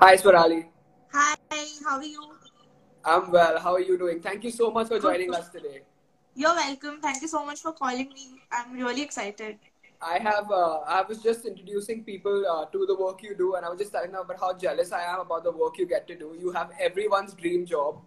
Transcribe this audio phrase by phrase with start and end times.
[0.00, 0.64] Hi, Swarali.
[1.12, 1.34] Hi,
[1.84, 2.22] how are you?
[3.04, 3.58] I'm well.
[3.58, 4.20] How are you doing?
[4.20, 5.80] Thank you so much for joining us today.
[6.36, 7.00] You're welcome.
[7.02, 8.40] Thank you so much for calling me.
[8.52, 9.58] I'm really excited.
[10.00, 13.66] I have uh, I was just introducing people uh, to the work you do, and
[13.66, 16.06] I was just telling them about how jealous I am about the work you get
[16.06, 16.36] to do.
[16.38, 18.00] You have everyone's dream job.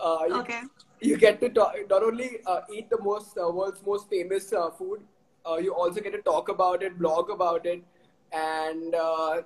[0.00, 0.62] Uh, you, okay.
[1.00, 4.70] You get to talk, not only uh, eat the most uh, world's most famous uh,
[4.70, 5.02] food,
[5.62, 7.84] you also get to talk about it, blog about it,
[8.32, 8.92] and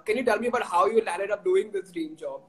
[0.04, 2.40] can you tell me about how you landed up doing this dream job?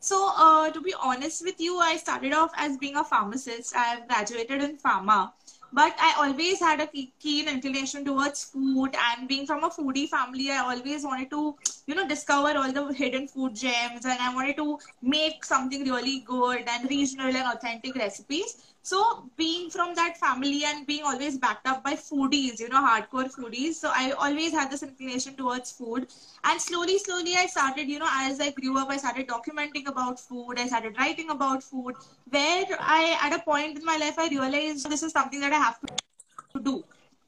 [0.00, 3.76] So, uh, to be honest with you, I started off as being a pharmacist.
[3.76, 5.30] I have graduated in pharma,
[5.72, 6.88] but I always had a
[7.20, 8.96] keen inclination towards food.
[8.96, 11.54] And being from a foodie family, I always wanted to,
[11.86, 16.18] you know, discover all the hidden food gems, and I wanted to make something really
[16.26, 18.71] good and regional and authentic recipes.
[18.82, 23.32] So being from that family and being always backed up by foodies, you know, hardcore
[23.32, 23.74] foodies.
[23.74, 26.08] So I always had this inclination towards food.
[26.44, 30.18] And slowly, slowly I started, you know, as I grew up, I started documenting about
[30.18, 30.54] food.
[30.58, 31.94] I started writing about food
[32.28, 35.58] where I, at a point in my life, I realized this is something that I
[35.58, 36.84] have to do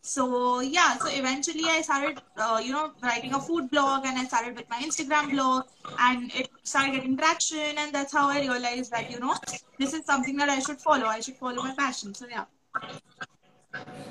[0.07, 4.25] so yeah so eventually i started uh, you know writing a food blog and i
[4.25, 5.65] started with my instagram blog
[5.99, 9.35] and it started getting traction and that's how i realized that you know
[9.79, 11.07] this is something that i should follow.
[11.07, 12.15] I should follow my passion.
[12.15, 12.45] So yeah.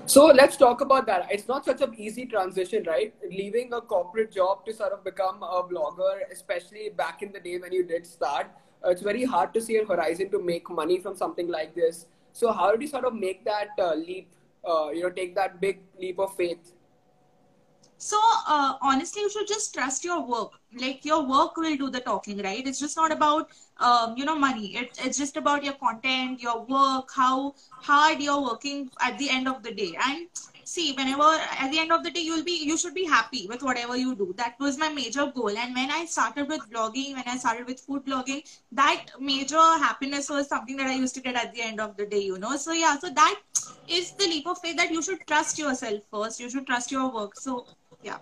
[0.07, 1.27] So let's talk about that.
[1.31, 3.13] It's not such an easy transition right?
[3.29, 7.57] Leaving a corporate job to sort of become a blogger especially back in the day
[7.59, 8.47] when you did start
[8.85, 12.07] uh, it's very hard to see a horizon to make money from something like this.
[12.33, 14.31] So how did you sort of make that uh, leap
[14.65, 16.73] uh, you know take that big leap of faith.
[17.97, 20.51] So uh, honestly you should just trust your work.
[20.79, 22.65] Like your work will do the talking right?
[22.67, 24.75] It's just not about um, you know money.
[24.75, 29.47] It, it's just about your content your work how hard you're working at the end
[29.47, 29.95] of the day.
[30.05, 30.27] And
[30.73, 31.29] see whenever
[31.63, 34.15] at the end of the day you'll be you should be happy with whatever you
[34.15, 34.33] do.
[34.37, 35.57] That was my major goal.
[35.63, 40.29] And when i started with blogging when i started with food blogging that major happiness
[40.29, 42.55] was something that i used to get at the end of the day you know?
[42.57, 43.41] So yeah so that
[43.87, 46.39] is the leap of faith that you should trust yourself first.
[46.39, 47.35] You should trust your work.
[47.39, 47.65] So
[48.01, 48.17] yeah.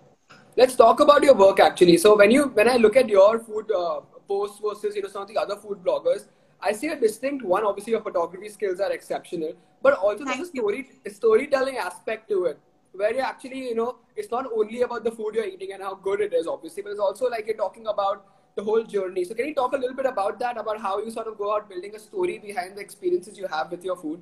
[0.56, 1.96] Let's talk about your work actually.
[1.96, 5.22] So when you when i look at your food uh, posts versus you know some
[5.22, 6.26] of the other food bloggers
[6.62, 7.64] I see a distinct one.
[7.64, 12.58] Obviously, your photography skills are exceptional, but also there's a story storytelling aspect to it,
[12.92, 15.94] where you actually, you know, it's not only about the food you're eating and how
[15.94, 18.24] good it is, obviously, but it's also like you're talking about
[18.54, 19.24] the whole journey.
[19.24, 21.54] So, can you talk a little bit about that, about how you sort of go
[21.54, 24.20] out building a story behind the experiences you have with your food?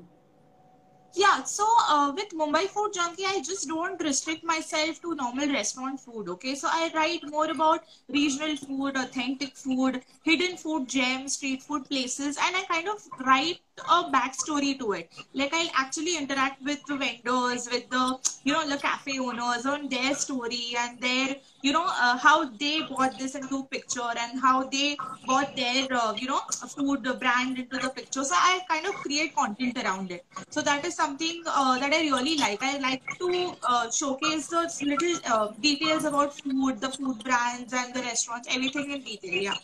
[1.12, 6.00] Yeah, so uh, with Mumbai Food Junkie, I just don't restrict myself to normal restaurant
[6.00, 6.28] food.
[6.28, 11.88] Okay, so I write more about regional food, authentic food, hidden food gems, street food
[11.88, 15.10] places, and I kind of write a backstory to it.
[15.34, 19.88] Like I'll actually interact with the vendors, with the you know the cafe owners on
[19.88, 24.68] their story and their you know uh, how they bought this into picture and how
[24.68, 24.96] they
[25.26, 26.40] brought their uh, you know
[26.76, 28.24] food brand into the picture.
[28.24, 30.24] So I kind of create content around it.
[30.50, 32.62] So that is something uh, that I really like.
[32.62, 37.94] I like to uh, showcase the little uh, details about food, the food brands and
[37.94, 39.42] the restaurants, everything in detail.
[39.42, 39.54] Yeah.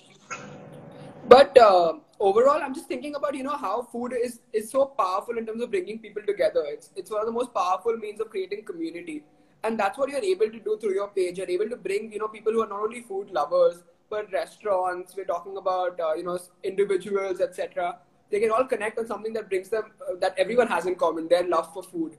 [1.28, 5.38] But uh, overall, I'm just thinking about you know how food is is so powerful
[5.38, 6.65] in terms of bringing people together.
[6.66, 9.25] It's it's one of the most powerful means of creating community,
[9.65, 11.38] and that's what you're able to do through your page.
[11.38, 15.16] You're able to bring you know people who are not only food lovers but restaurants.
[15.16, 17.99] We're talking about uh, you know individuals, etc.
[18.31, 21.28] They can all connect on something that brings them uh, that everyone has in common:
[21.28, 22.16] their love for food.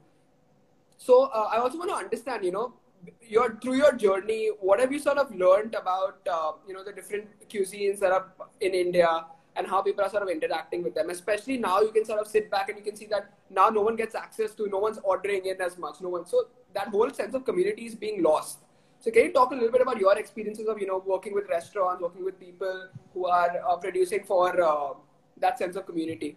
[0.98, 2.74] So uh, I also want to understand, you know,
[3.22, 6.94] your through your journey, what have you sort of learned about uh, you know the
[6.94, 8.28] different cuisines that are
[8.62, 9.26] in India
[9.58, 11.10] and how people are sort of interacting with them?
[11.10, 13.82] Especially now, you can sort of sit back and you can see that now no
[13.82, 16.26] one gets access to, no one's ordering in as much, no one.
[16.26, 18.60] So that whole sense of community is being lost.
[19.00, 21.50] So can you talk a little bit about your experiences of you know working with
[21.50, 24.94] restaurants, working with people who are uh, producing for uh,
[25.40, 26.36] that sense of community?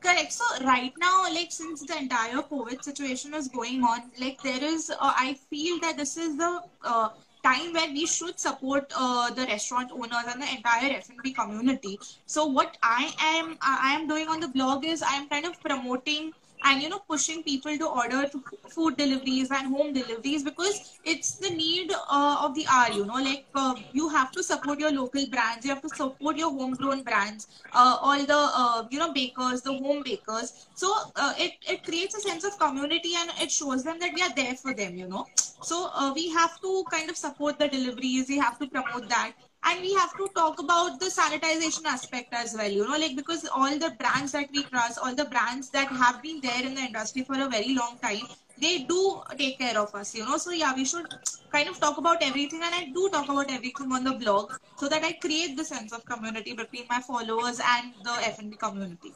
[0.00, 0.32] Correct.
[0.32, 4.90] So right now, like since the entire COVID situation is going on, like there is,
[4.90, 7.08] uh, I feel that this is the uh,
[7.44, 11.98] time where we should support uh, the restaurant owners and the entire F&B community.
[12.26, 15.60] So what I am, I am doing on the blog is I am kind of
[15.60, 16.32] promoting
[16.64, 18.30] and you know pushing people to order
[18.68, 23.20] food deliveries and home deliveries because it's the need uh, of the hour you know
[23.28, 27.02] like uh, you have to support your local brands you have to support your homegrown
[27.02, 30.52] brands uh, all the uh, you know bakers the home bakers.
[30.74, 34.22] So uh, it it creates a sense of community and it shows them that we
[34.22, 35.28] are there for them you know.
[35.60, 39.32] So uh, we have to kind of support the deliveries we have to promote that
[39.66, 43.46] and we have to talk about the sanitization aspect as well you know like because
[43.54, 46.80] all the brands that we trust all the brands that have been there in the
[46.80, 48.26] industry for a very long time
[48.60, 51.06] they do take care of us you know so yeah we should
[51.54, 54.88] kind of talk about everything and I do talk about everything on the blog so
[54.88, 59.12] that I create the sense of community between my followers and the F&B community.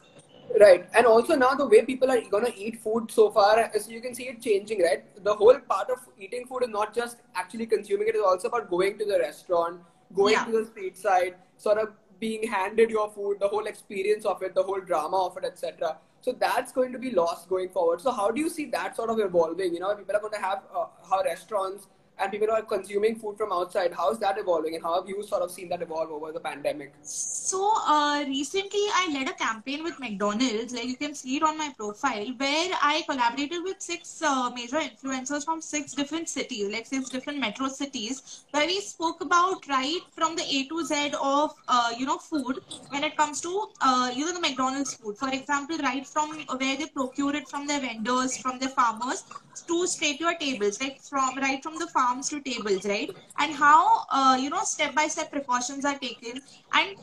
[0.59, 0.87] Right.
[0.95, 4.15] And also now the way people are gonna eat food so far, so you can
[4.15, 5.03] see it changing, right?
[5.23, 8.69] The whole part of eating food is not just actually consuming it, it's also about
[8.69, 9.81] going to the restaurant,
[10.13, 10.45] going Yeah.
[10.45, 14.53] to the street side, sort of being handed your food, the whole experience of it,
[14.55, 15.97] the whole drama of it, etc.
[16.21, 18.01] So that's going to be lost going forward.
[18.01, 19.73] So how do you see that sort of evolving?
[19.73, 21.87] You know, people are going to have uh, how restaurants
[22.19, 23.93] and people are consuming food from outside.
[23.93, 26.39] How is that evolving, and how have you sort of seen that evolve over the
[26.39, 26.93] pandemic?
[27.01, 30.73] So uh, recently, I led a campaign with McDonald's.
[30.73, 34.77] Like you can see it on my profile, where I collaborated with six uh, major
[34.77, 40.01] influencers from six different cities, like six different metro cities, where we spoke about right
[40.11, 44.11] from the A to Z of uh, you know food when it comes to uh,
[44.13, 45.17] you know the McDonald's food.
[45.17, 49.23] For example, right from where they procure it from their vendors, from their farmers,
[49.67, 53.15] to straight to your tables, like from right from the farms to tables, right?
[53.39, 56.41] And how uh, you know step by step precautions are taken.
[56.73, 56.95] And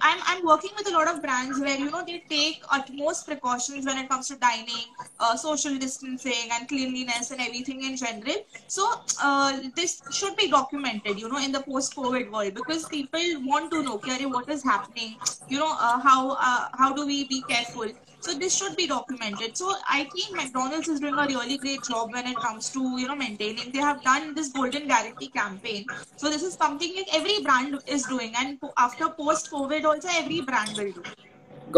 [0.00, 3.86] I'm I'm working with a lot of brands where you know they take utmost precautions
[3.86, 4.86] when it comes to dining,
[5.20, 8.36] uh, social distancing, and cleanliness and everything in general.
[8.66, 8.88] So
[9.22, 13.82] uh, this should be documented, you know, in the post-COVID world because people want to
[13.82, 15.16] know, what is happening?
[15.48, 17.86] You know, uh, how uh, how do we be careful?
[18.24, 19.54] So this should be documented.
[19.54, 23.06] So I think McDonald's is doing a really great job when it comes to you
[23.06, 23.70] know maintaining.
[23.72, 25.84] They have done this golden guarantee campaign.
[26.16, 30.40] So this is something like every brand is doing, and after post COVID also every
[30.40, 31.04] brand will do.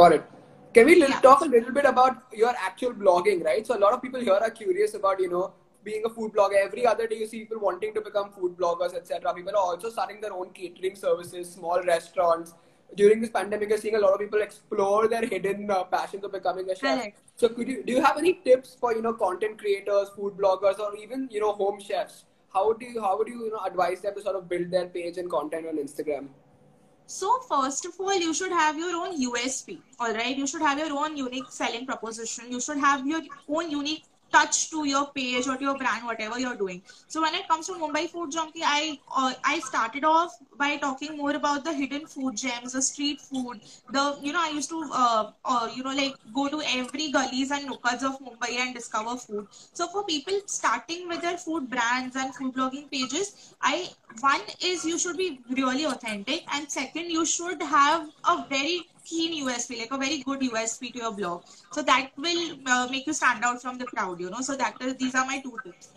[0.00, 0.24] Got it.
[0.74, 1.20] Can we Yeah.
[1.26, 3.66] talk a little bit about your actual blogging, right?
[3.66, 5.44] So a lot of people here are curious about, you know,
[5.88, 6.60] being a food blogger.
[6.62, 9.34] Every other day you see people wanting to become food bloggers, etc.
[9.34, 12.54] People are also starting their own catering services, small restaurants.
[12.94, 16.32] During this pandemic, you're seeing a lot of people explore their hidden uh, passions of
[16.32, 17.08] becoming a chef.
[17.34, 20.78] So could you do you have any tips for you know content creators, food bloggers,
[20.78, 22.24] or even you know home chefs?
[22.54, 24.86] How do you how would you you know advise them to sort of build their
[24.86, 26.28] page and content on Instagram?
[27.06, 29.78] So first of all, you should have your own USP.
[30.00, 32.50] All right, you should have your own unique selling proposition.
[32.50, 36.38] You should have your own unique touch to your page or to your brand, whatever
[36.38, 36.82] you're doing.
[37.08, 41.16] So when it comes to Mumbai Food Junkie, I uh, I started off by talking
[41.16, 43.60] more about the hidden food gems, the street food.
[43.90, 47.50] The you know I used to uh, uh, you know like go to every gullies
[47.50, 49.46] and nooks of Mumbai and discover food.
[49.72, 53.88] So for people starting with their food brands and food blogging pages, I
[54.20, 59.46] one is you should be really authentic, and second you should have a very keen
[59.46, 61.44] USP, like a very good USP to your blog.
[61.72, 64.40] So that will uh, make you stand out from the crowd, you know.
[64.40, 65.90] So that is, these are my two tips.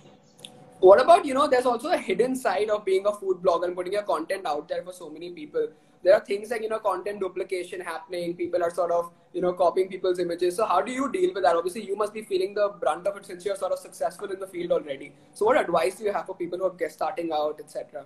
[0.80, 3.76] What about, you know, there's also a hidden side of being a food blogger and
[3.76, 5.68] putting your content out there for so many people.
[6.02, 8.34] There are things like, you know, content duplication happening.
[8.34, 10.56] People are sort of, you know, copying people's images.
[10.56, 11.58] So how do you deal with that?
[11.58, 14.40] Obviously, you must be feeling the brunt of it since you're sort of successful in
[14.40, 15.12] the field already.
[15.34, 18.06] So what advice do you have for people who are starting out, etc.?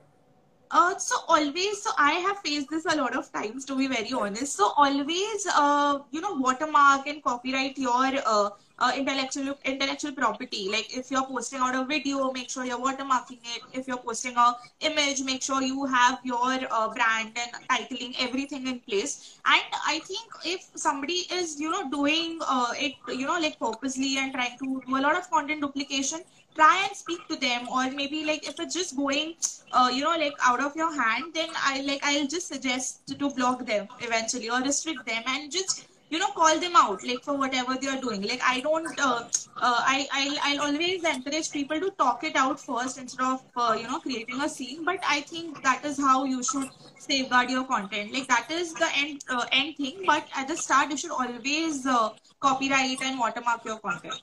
[0.74, 4.12] Uh, so always, so I have faced this a lot of times to be very
[4.12, 4.56] honest.
[4.58, 8.50] So always, uh, you know, watermark and copyright your uh,
[8.80, 10.70] uh, intellectual intellectual property.
[10.72, 13.62] Like if you're posting out a video, make sure you're watermarking it.
[13.72, 18.66] If you're posting a image, make sure you have your uh, brand and titling everything
[18.66, 19.38] in place.
[19.46, 24.18] And I think if somebody is, you know, doing uh, it, you know, like purposely
[24.18, 26.22] and trying to do a lot of content duplication,
[26.55, 29.33] try and speak to them or maybe like if it's just going
[29.72, 33.17] uh, you know like out of your hand then i like i'll just suggest to,
[33.17, 37.24] to block them eventually or restrict them and just you know call them out like
[37.24, 38.22] for whatever they are doing.
[38.31, 39.24] Like i don't uh,
[39.67, 43.75] uh, I, I'll, I'll always encourage people to talk it out first instead of uh,
[43.79, 44.83] you know creating a scene.
[44.86, 46.69] But i think that is how you should
[47.00, 48.13] safeguard your content.
[48.13, 50.03] Like that is the end uh, end thing.
[50.05, 54.22] But at the start you should always uh, copyright and watermark your content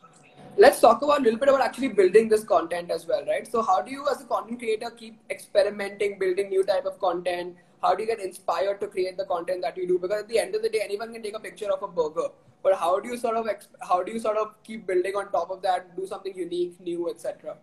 [0.57, 3.47] Let's talk about a little bit about actually building this content as well, right?
[3.47, 7.57] So how do you as a content creator keep experimenting, building new type of content?
[7.81, 9.99] How do you get inspired to create the content that you do?
[9.99, 12.29] Because at the end of the day, anyone can take a picture of a burger,
[12.63, 13.49] but how do you sort of
[13.89, 17.09] how do you sort of keep building on top of that, do something unique, new,
[17.09, 17.57] etc.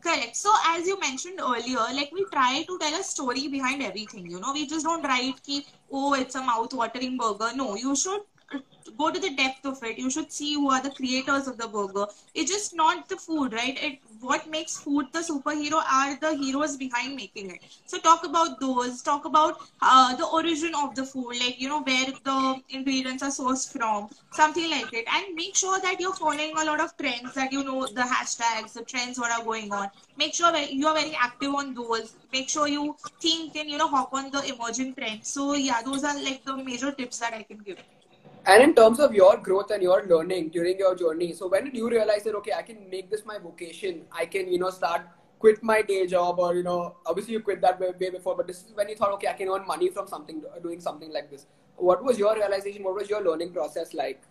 [0.00, 0.36] Correct.
[0.36, 4.30] So as you mentioned earlier, like we try to tell a story behind everything.
[4.30, 7.50] You know, we just don't write ki, oh, it's a mouth-watering burger.
[7.54, 8.22] No, you should
[8.98, 9.98] go to the depth of it.
[9.98, 12.06] You should see who are the creators of the burger.
[12.34, 13.76] It's just not the food, right?
[13.82, 17.60] It what makes food the superhero are the heroes behind making it.
[17.86, 19.02] So talk about those.
[19.02, 23.30] Talk about uh, the origin of the food, like you know where the ingredients are
[23.30, 27.34] sourced from, something like it, and make sure that you're following a lot of trends.
[27.34, 29.88] That you know the hashtags, the trends, what are going on.
[30.16, 32.14] Make sure you are very active on those.
[32.32, 35.28] Make sure you think and you know hop on the emerging trends.
[35.28, 37.78] So yeah, those are like the major tips that I can give.
[38.44, 41.76] And in terms of your growth and your learning during your journey, so when did
[41.76, 44.02] you realize that okay, I can make this my vocation?
[44.10, 45.02] I can you know start
[45.38, 48.58] quit my day job or you know obviously you quit that way, before but this
[48.58, 51.46] is when you thought okay i can earn money from something doing something like this.
[51.76, 52.84] What was your realization?
[52.84, 54.22] What was your learning process like?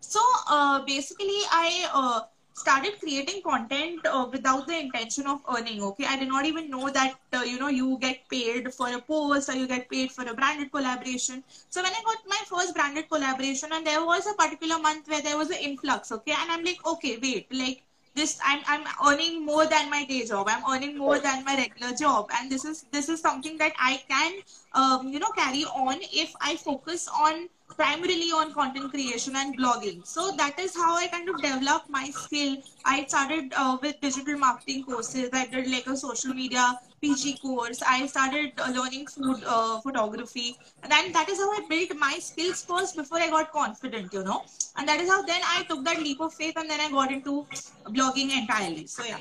[0.00, 2.20] So uh, basically i uh,
[2.54, 6.06] started creating content uh, without the intention of earning okay?
[6.06, 9.48] I did not even know that uh, you know you get paid for a post
[9.48, 11.42] or you get paid for a branded collaboration.
[11.68, 15.22] So when i got my first branded collaboration and there was a particular month where
[15.22, 16.34] there was an influx okay?
[16.40, 17.82] And i'm like okay wait like
[18.14, 20.46] this I'm, I'm earning more than my day job.
[20.48, 22.28] I'm earning more than my regular job.
[22.34, 24.32] And this is this is something that i can
[24.72, 30.06] um, you know carry on if i focus on primarily on content creation and blogging.
[30.06, 32.56] So that is how I kind of developed my skill.
[32.84, 35.30] I started uh, with digital marketing courses.
[35.32, 37.82] I did like a social media PG course.
[37.82, 40.56] I started uh, learning food uh, photography.
[40.82, 44.22] And then that is how I built my skills first before I got confident, you
[44.22, 44.42] know.
[44.76, 47.10] And that is how then I took that leap of faith and then I got
[47.10, 47.46] into
[47.86, 48.86] blogging entirely.
[48.86, 49.20] So yeah.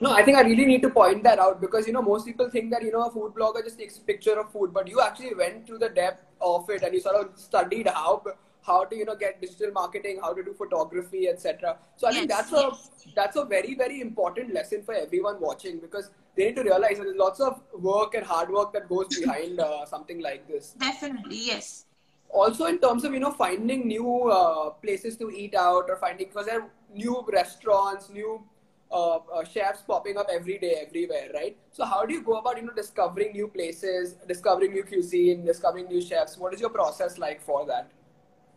[0.00, 2.48] No, I think I really need to point that out because you know most people
[2.48, 5.00] think that you know a food blogger just takes a picture of food, but you
[5.00, 8.22] actually went to the depth of it and you sort of studied how
[8.62, 11.76] how to you know get digital marketing, how to do photography, etc.
[11.96, 12.90] So I yes, think that's yes.
[13.06, 16.98] a that's a very very important lesson for everyone watching because they need to realize
[16.98, 20.74] that there's lots of work and hard work that goes behind uh, something like this.
[20.78, 21.86] Definitely, yes.
[22.30, 26.28] Also, in terms of you know finding new uh, places to eat out or finding
[26.28, 28.44] because there are new restaurants, new
[28.90, 31.56] uh, uh, chefs popping up every day everywhere right?
[31.72, 35.86] So how do you go about you know discovering new places discovering new cuisine discovering
[35.86, 36.36] new chefs?
[36.38, 37.90] What is your process like for that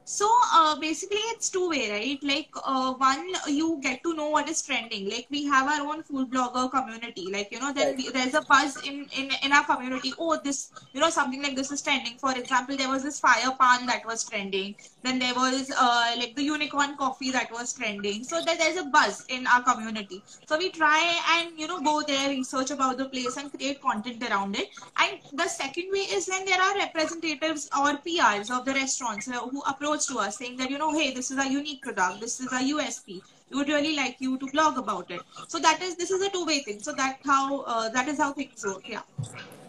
[0.03, 2.19] so uh, basically, it's two way, right?
[2.23, 5.09] Like uh, one, you get to know what is trending.
[5.09, 7.29] Like we have our own food blogger community.
[7.31, 10.13] Like you know, then we, there's a buzz in, in in our community.
[10.17, 12.17] Oh, this you know something like this is trending.
[12.17, 14.75] For example, there was this fire paan that was trending.
[15.03, 18.23] Then there was uh, like the unicorn coffee that was trending.
[18.23, 20.23] So that there's a buzz in our community.
[20.47, 24.23] So we try and you know go there, research about the place, and create content
[24.29, 24.69] around it.
[24.97, 29.39] And the second way is when there are representatives or PRs of the restaurants uh,
[29.47, 32.21] who approach approach to us saying that, you know, hey, this is a unique product,
[32.21, 33.21] this is a USP.
[33.49, 35.21] We would really like you to blog about it.
[35.49, 36.81] So that is, this is a two-way thing.
[36.81, 38.87] So that how, uh, that is how things work.
[38.87, 39.01] Yeah.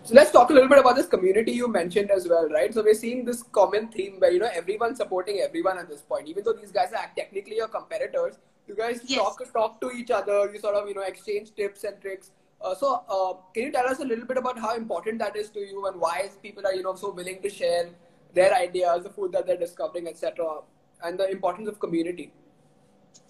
[0.04, 2.72] So let's talk a little bit about this community you mentioned as well, right?
[2.72, 6.28] So we're seeing this common theme where, you know, everyone's supporting everyone at this point.
[6.28, 8.38] Even though these guys are technically your competitors,
[8.68, 9.18] you guys yes.
[9.18, 12.30] talk, talk to each other, you sort of, you know, exchange tips and tricks.
[12.60, 15.50] Uh, so, uh, can you tell us a little bit about how important that is
[15.50, 17.88] to you and why people are, you know, so willing to share
[18.34, 20.60] their ideas, the food that they're discovering, etc.,
[21.04, 22.32] and the importance of community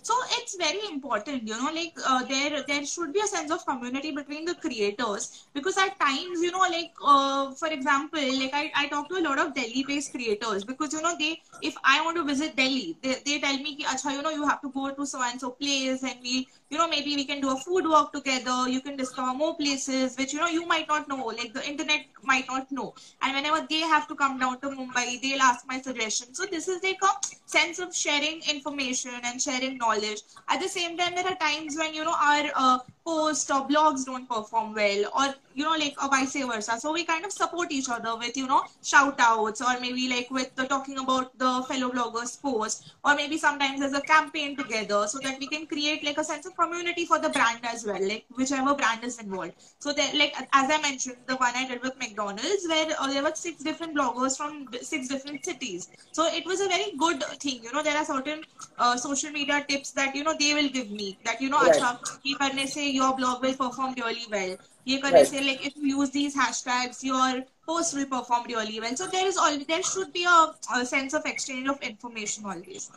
[0.02, 3.64] so it's very important you know like uh, there there should be a sense of
[3.66, 8.70] community between the creators because at times you know like uh, for example like I,
[8.74, 12.00] I talk to a lot of delhi based creators because you know they if i
[12.04, 14.90] want to visit delhi they, they tell me Acha, you know you have to go
[14.90, 17.86] to so and so place and we you know maybe we can do a food
[17.86, 21.52] walk together you can discover more places which you know you might not know like
[21.52, 22.94] the internet might not know.
[23.20, 26.68] And whenever they have to come down to mumbai they'll ask my suggestions so this
[26.68, 27.12] is like a
[27.46, 31.94] sense of sharing information and sharing knowledge At the same time, there are times when,
[31.94, 36.08] you know, our uh, posts or blogs don't perform well or you know like or
[36.08, 36.78] vice versa.
[36.78, 40.30] So we kind of support each other with you know shout outs or maybe like
[40.30, 45.06] with the talking about the fellow bloggers post or maybe sometimes there's a campaign together
[45.08, 48.00] so that we can create like a sense of community for the brand as well
[48.00, 49.52] like whichever brand is involved.
[49.80, 53.22] So there like as i mentioned the one i did with mcdonald's where uh, there
[53.22, 55.88] were six different bloggers from six different cities.
[56.12, 58.42] So it was a very good thing you know there are certain
[58.78, 61.74] uh, social media tips that you know they will give me that you know right.
[61.74, 64.56] acha say your blog will perform really well.
[64.84, 65.26] You can right.
[65.26, 68.96] say like if you use these hashtags, your post will perform really well.
[68.96, 72.90] So there is all there should be a, a sense of exchange of information always.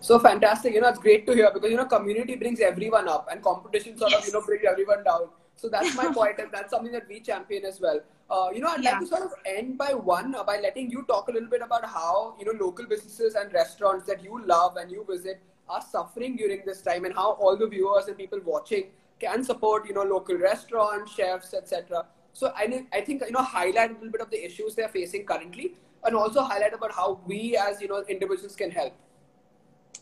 [0.00, 0.74] So fantastic!
[0.74, 3.96] You know, it's great to hear because you know community brings everyone up and competition
[3.96, 4.20] sort yes.
[4.20, 5.28] of you know brings everyone down.
[5.56, 8.00] So that's my point, and that's something that we champion as well.
[8.30, 8.92] Uh, you know, I'd yeah.
[8.92, 11.62] like to sort of end by one uh, by letting you talk a little bit
[11.62, 15.82] about how you know local businesses and restaurants that you love and you visit are
[15.82, 19.94] suffering during this time, and how all the viewers and people watching can support you
[19.94, 22.06] know local restaurants, chefs, etc.
[22.32, 25.24] So I I think you know highlight a little bit of the issues they're facing
[25.34, 25.74] currently,
[26.04, 28.94] and also highlight about how we as you know individuals can help.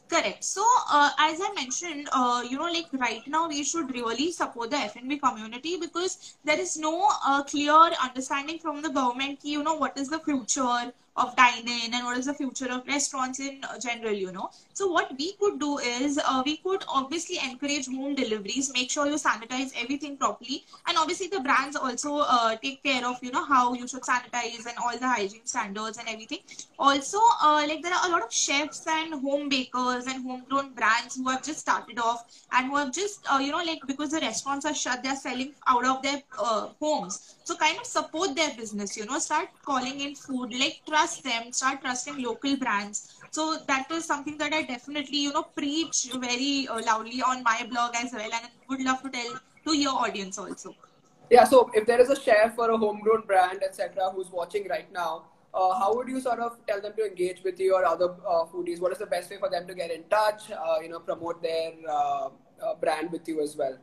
[0.08, 0.42] Correct.
[0.42, 4.70] So, uh, as I mentioned, uh, you know, like right now, we should really support
[4.70, 9.74] the F&B community because there is no uh, clear understanding from the government, you know,
[9.74, 14.12] what is the future of dine-in and what is the future of restaurants in general,
[14.12, 14.50] you know.
[14.72, 19.06] So what we could do is uh, we could obviously encourage home deliveries, make sure
[19.06, 23.44] you sanitize everything properly, and obviously the brands also uh, take care of you know
[23.44, 26.38] how you should sanitize and all the hygiene standards and everything.
[26.78, 31.16] Also, uh, like there are a lot of chefs and home bakers and homegrown brands
[31.16, 34.20] who have just started off and who have just uh, you know like because the
[34.20, 37.36] restaurants are shut, they're selling out of their uh, homes.
[37.44, 41.52] So kind of support their business, you know, start calling in food, like trust them,
[41.52, 43.14] start trusting local brands.
[43.30, 47.66] So that was something that I definitely, you know, preach very uh, loudly on my
[47.70, 50.74] blog as well, and would love to tell to your audience also.
[51.30, 51.44] Yeah.
[51.44, 55.24] So if there is a chef or a homegrown brand, etc., who's watching right now,
[55.54, 58.44] uh, how would you sort of tell them to engage with you or other uh,
[58.44, 58.80] foodies?
[58.80, 60.50] What is the best way for them to get in touch?
[60.50, 62.28] Uh, you know, promote their uh,
[62.62, 63.76] uh, brand with you as well.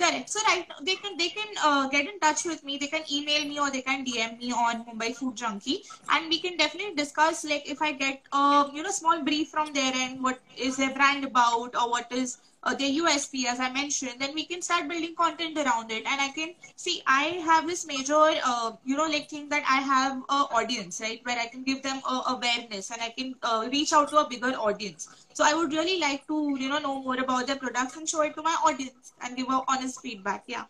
[0.00, 0.30] Correct.
[0.30, 2.78] So right, they can they can uh, get in touch with me.
[2.78, 6.38] They can email me or they can DM me on Mumbai Food Junkie, and we
[6.40, 10.22] can definitely discuss like if I get a you know small brief from their end,
[10.22, 14.34] what is their brand about or what is uh, their USP as I mentioned, then
[14.34, 16.06] we can start building content around it.
[16.06, 19.80] And I can see I have this major, uh, you know, like thing that I
[19.82, 23.92] have a audience, right, where I can give them awareness and I can uh, reach
[23.92, 25.19] out to a bigger audience.
[25.34, 28.22] So I would really like to, you know, know more about their products and show
[28.22, 30.44] it to my audience and give a honest feedback.
[30.46, 30.64] Yeah.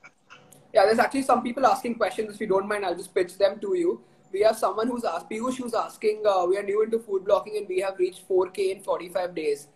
[0.72, 2.34] Yeah, there's actually some people asking questions.
[2.34, 4.00] If you don't mind, I'll just pitch them to you.
[4.32, 7.56] We have someone who's asked, Piyush, who's asking, uh, we are new into food blogging
[7.58, 9.66] and we have reached 4K in 45 days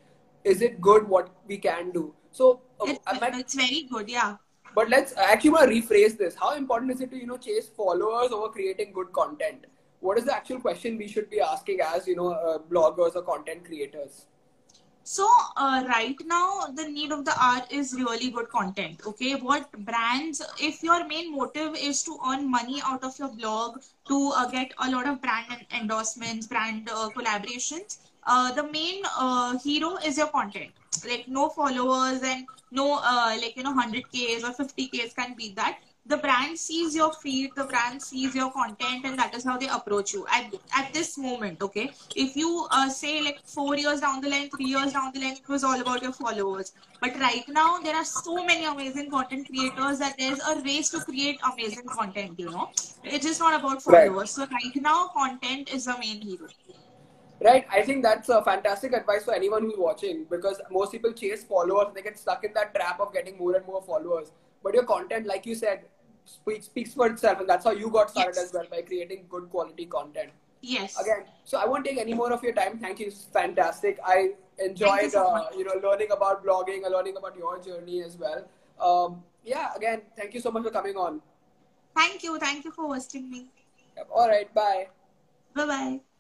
[0.45, 4.37] is it good what we can do so uh, it's, it's very good yeah
[4.75, 7.39] but let's I actually want to rephrase this how important is it to you know
[7.39, 9.67] chase followers over creating good content
[10.01, 13.23] what is the actual question we should be asking as you know uh, bloggers or
[13.23, 14.27] content creators
[15.05, 19.35] so uh, right now the need of the hour is really good content okay?
[19.35, 24.33] What brands if your main motive is to earn money out of your blog to
[24.37, 29.97] uh, get a lot of brand endorsements brand uh, collaborations uh, the main uh, hero
[29.97, 30.71] is your content.
[31.07, 35.79] Like no followers and no uh, like you know 100ks or 50ks can be that
[36.07, 39.69] the brand sees your feed the brand sees your content and that is how they
[39.69, 44.21] approach you at, at this moment okay if you uh, say like four years down
[44.21, 47.49] the line three years down the line it was all about your followers but right
[47.49, 51.87] now there are so many amazing content creators that there's a race to create amazing
[51.87, 52.69] content you know
[53.03, 54.29] it is just not about followers right.
[54.29, 56.49] so right now content is the main hero
[57.43, 57.67] Right.
[57.71, 61.89] I think that's a fantastic advice for anyone who's watching because most people chase followers.
[61.95, 64.33] They get stuck in that trap of getting more and more followers.
[64.63, 65.83] But your content, like you said,
[66.25, 67.41] speaks, speaks for itself.
[67.41, 68.47] And that's how you got started yes.
[68.47, 70.31] as well by creating good quality content.
[70.61, 70.99] Yes.
[70.99, 72.79] Again, so I won't take any more of your time.
[72.79, 73.07] Thank you.
[73.09, 73.99] It's fantastic.
[74.05, 78.03] I enjoyed, you, so uh, you, know, learning about blogging, and learning about your journey
[78.03, 78.49] as well.
[78.81, 79.69] Um, yeah.
[79.77, 81.21] Again, thank you so much for coming on.
[81.95, 82.39] Thank you.
[82.39, 83.51] Thank you for hosting me.
[83.97, 84.09] Yep.
[84.11, 84.53] All right.
[84.55, 84.89] Bye.
[85.55, 86.14] Bye bye.